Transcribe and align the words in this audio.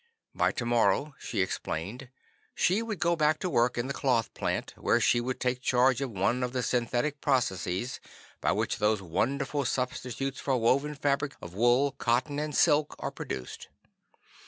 But 0.33 0.57
tomorrow, 0.57 1.13
she 1.19 1.41
explained, 1.41 2.09
she 2.55 2.81
would 2.81 2.97
go 2.97 3.15
back 3.15 3.37
to 3.37 3.49
work 3.51 3.77
in 3.77 3.85
the 3.85 3.93
cloth 3.93 4.33
plant, 4.33 4.73
where 4.75 4.99
she 4.99 5.21
would 5.21 5.39
take 5.39 5.61
charge 5.61 6.01
of 6.01 6.09
one 6.09 6.41
of 6.41 6.53
the 6.53 6.63
synthetic 6.63 7.21
processes 7.21 7.99
by 8.41 8.51
which 8.51 8.79
those 8.79 8.99
wonderful 8.99 9.63
substitutes 9.63 10.39
for 10.39 10.57
woven 10.57 10.95
fabrics 10.95 11.37
of 11.39 11.53
wool, 11.53 11.91
cotton 11.99 12.39
and 12.39 12.55
silk 12.55 12.95
are 12.97 13.11
produced. 13.11 13.67